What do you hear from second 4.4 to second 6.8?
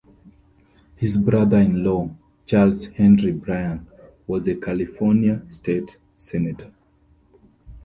a California State Senator.